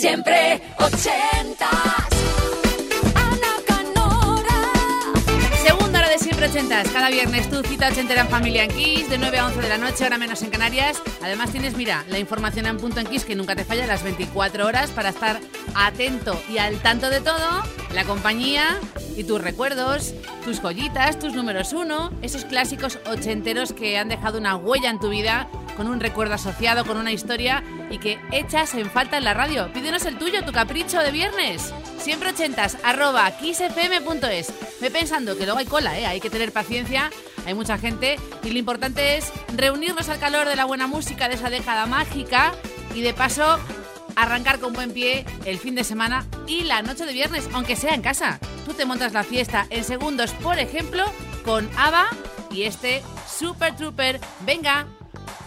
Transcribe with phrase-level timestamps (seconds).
[0.00, 1.70] Siempre ochentas.
[3.14, 4.42] Ana Canora.
[5.62, 6.88] Segunda hora de siempre ochentas.
[6.88, 10.04] Cada viernes tu cita ochentera en Familia en de 9 a 11 de la noche,
[10.04, 11.00] ahora menos en Canarias.
[11.22, 14.66] Además tienes, mira, la información en punto en Kiss que nunca te falla las 24
[14.66, 15.40] horas para estar
[15.74, 17.62] atento y al tanto de todo.
[17.94, 18.80] La compañía
[19.16, 20.14] y tus recuerdos,
[20.44, 25.10] tus joyitas, tus números uno, esos clásicos ochenteros que han dejado una huella en tu
[25.10, 29.34] vida con un recuerdo asociado, con una historia y que echas en falta en la
[29.34, 29.72] radio.
[29.72, 31.72] Pídenos el tuyo, tu capricho de viernes.
[31.98, 34.52] Siempre ochentas, arroba kissfm.es.
[34.80, 36.06] Ve pensando que luego hay cola, ¿eh?
[36.06, 37.10] hay que tener paciencia,
[37.46, 41.36] hay mucha gente y lo importante es reunirnos al calor de la buena música de
[41.36, 42.52] esa década mágica
[42.94, 43.58] y de paso
[44.16, 47.94] arrancar con buen pie el fin de semana y la noche de viernes, aunque sea
[47.94, 48.38] en casa.
[48.66, 51.04] Tú te montas la fiesta en segundos, por ejemplo,
[51.44, 52.06] con ABBA
[52.50, 54.20] y este Super Trooper.
[54.44, 54.86] Venga,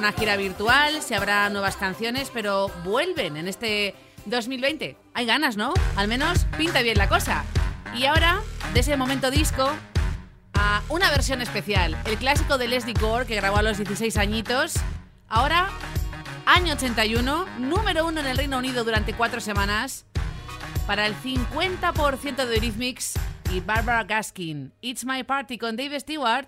[0.00, 3.94] una gira virtual, si habrá nuevas canciones, pero vuelven en este
[4.24, 4.96] 2020.
[5.12, 5.74] Hay ganas, ¿no?
[5.94, 7.44] Al menos pinta bien la cosa.
[7.94, 8.40] Y ahora,
[8.72, 9.70] de ese momento disco,
[10.54, 11.98] a una versión especial.
[12.06, 14.72] El clásico de Leslie Gore, que grabó a los 16 añitos.
[15.28, 15.68] Ahora,
[16.46, 20.06] año 81, número uno en el Reino Unido durante cuatro semanas.
[20.86, 23.18] Para el 50% de Eurythmics
[23.52, 24.72] y Barbara Gaskin.
[24.80, 26.46] It's My Party con Dave Stewart.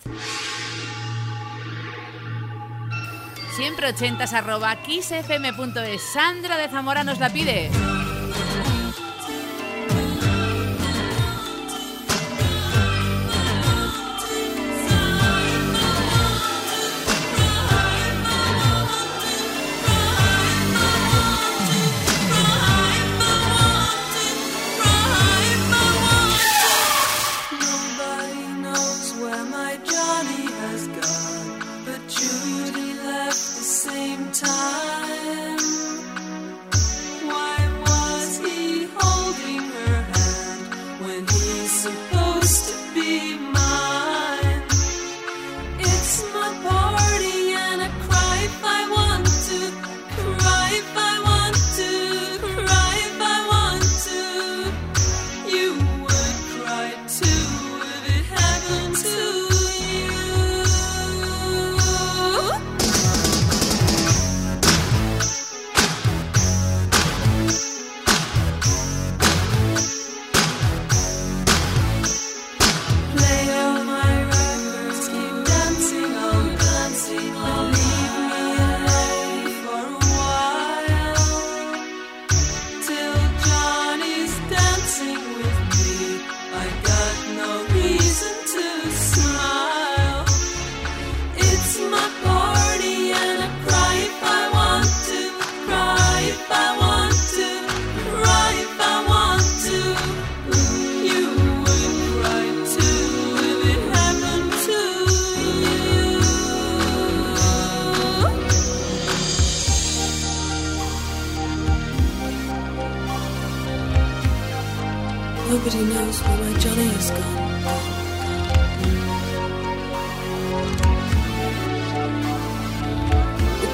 [3.57, 6.03] Siempre ochentas arroba kissfm.es.
[6.03, 7.71] Sandra de Zamora nos la pide.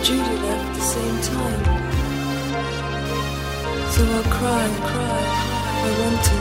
[0.09, 1.65] Judy left the same time.
[3.93, 5.23] So I'll cry cry.
[5.85, 6.37] I want to.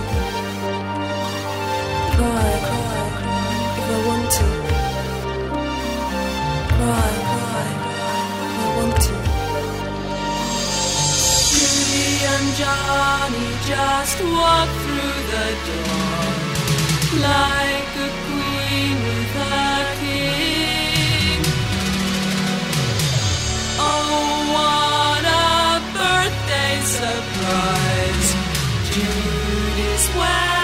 [2.15, 3.07] Cry, cry,
[3.79, 4.47] if I want to.
[6.71, 7.67] Cry, cry,
[8.45, 9.15] if I want to.
[11.51, 16.47] Judy and Johnny just walk through the door
[17.27, 18.36] like a
[27.47, 28.31] rise.
[28.91, 30.56] June is.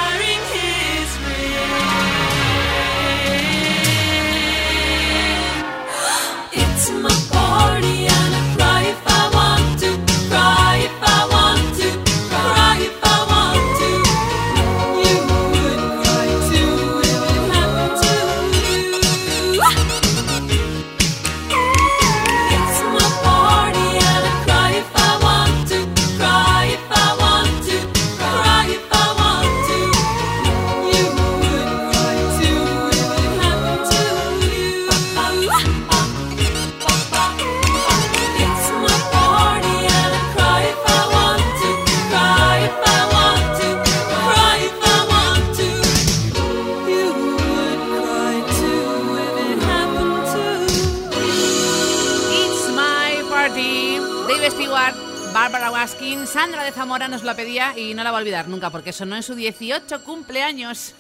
[54.54, 54.96] Stewart,
[55.34, 58.70] Barbara Waskin, Sandra de Zamora nos lo pedía y no la va a olvidar nunca
[58.70, 60.94] porque sonó en su 18 cumpleaños.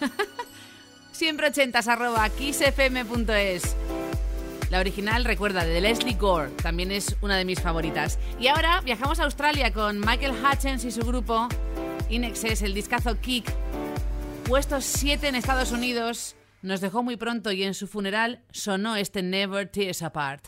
[1.11, 3.75] Siempre ochentas arroba kissfm.es.
[4.71, 8.17] La original, recuerda, de Leslie Gore, también es una de mis favoritas.
[8.39, 11.47] Y ahora viajamos a Australia con Michael Hutchins y su grupo
[12.09, 13.53] In Excess, el discazo Kick.
[14.45, 19.21] Puestos 7 en Estados Unidos, nos dejó muy pronto y en su funeral sonó este
[19.21, 20.47] Never Tears Apart.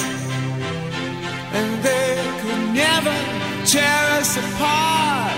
[1.53, 3.15] and they could never
[3.65, 5.31] tear us apart.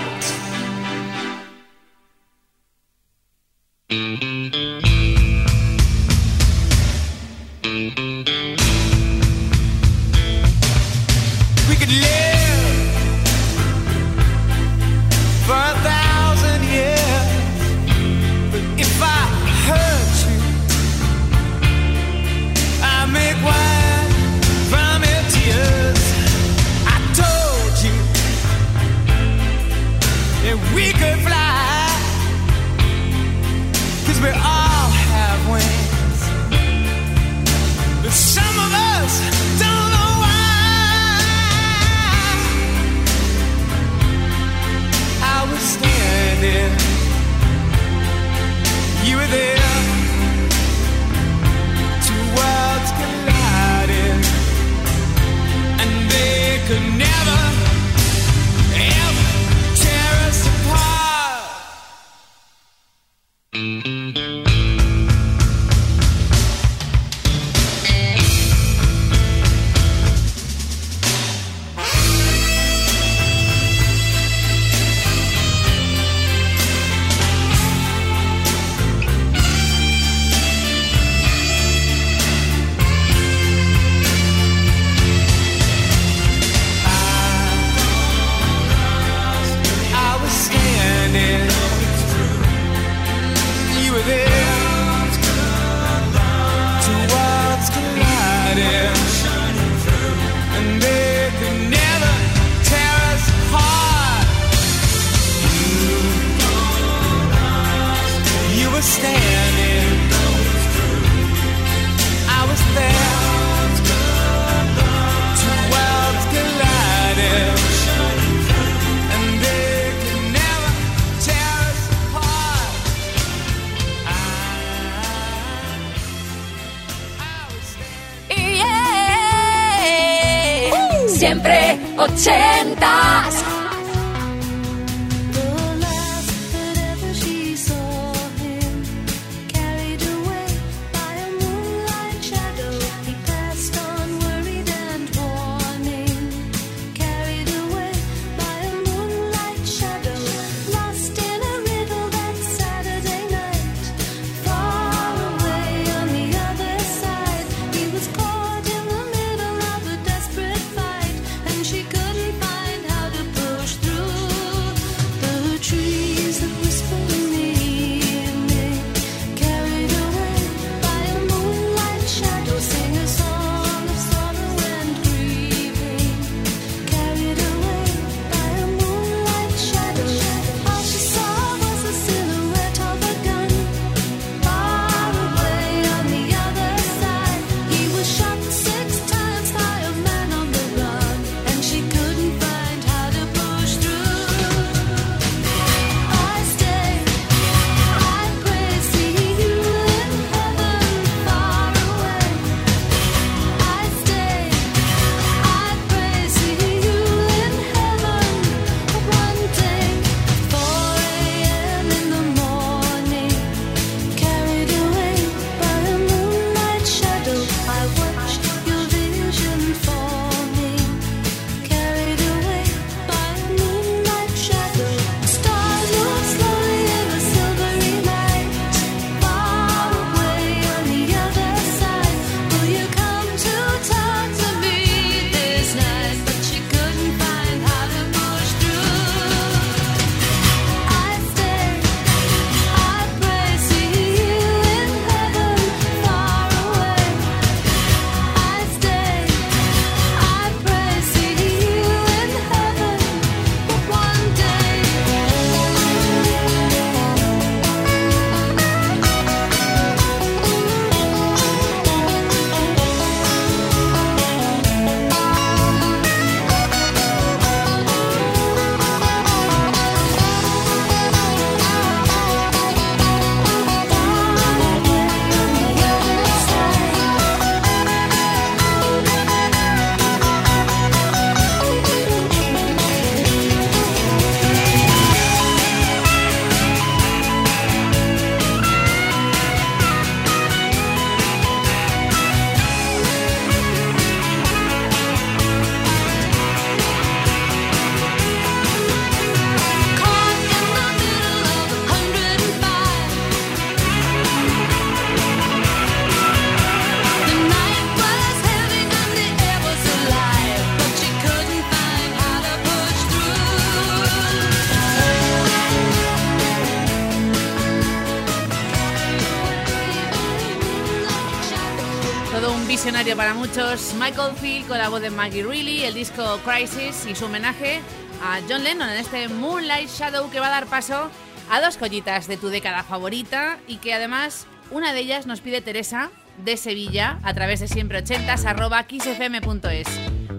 [323.56, 327.82] Michael Field con la voz de Maggie Reilly, el disco Crisis y su homenaje
[328.20, 331.08] a John Lennon en este Moonlight Shadow que va a dar paso
[331.48, 335.60] a dos collitas de tu década favorita y que además una de ellas nos pide
[335.60, 336.10] Teresa
[336.44, 339.86] de Sevilla a través de siempre 80 arroba kissfm.es.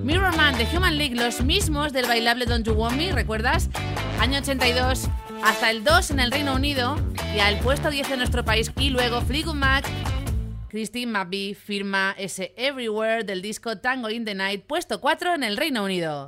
[0.03, 3.69] Mirror Man de Human League, los mismos del bailable Don't You Want Me, ¿recuerdas?
[4.19, 5.07] Año 82
[5.41, 6.97] hasta el 2 en el Reino Unido
[7.33, 9.85] y al puesto 10 en nuestro país y luego Fleetwood Mac
[10.75, 15.55] Christine McVie firma ese Everywhere del disco Tango in the Night, puesto 4 en el
[15.55, 16.27] Reino Unido.